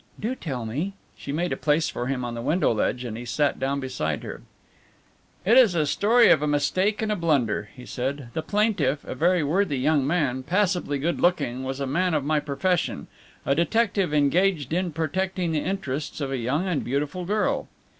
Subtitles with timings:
[0.19, 3.23] "Do tell me." She made a place for him on the window ledge and he
[3.23, 4.41] sat down beside her.
[5.45, 8.29] "It is a story of a mistake and a blunder," he said.
[8.33, 12.39] "The plaintiff, a very worthy young man, passably good looking, was a man of my
[12.39, 13.09] profession,
[13.45, 17.67] a detective engaged in protecting the interests of a young and beautiful girl."